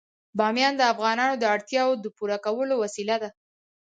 بامیان 0.37 0.73
د 0.77 0.81
افغانانو 0.93 1.35
د 1.39 1.43
اړتیاوو 1.55 1.99
د 2.03 2.05
پوره 2.17 2.37
کولو 2.45 2.73
وسیله 2.83 3.15
ده. 3.23 3.29